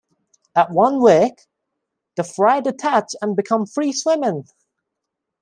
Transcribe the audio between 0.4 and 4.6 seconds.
At one week, the fry detach and become free-swimming.